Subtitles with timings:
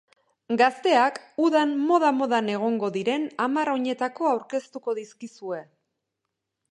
[0.59, 1.17] Gazteak
[1.47, 5.61] udan moda-modan egongo diren hamar oinetako aurkeztuko dizkizue.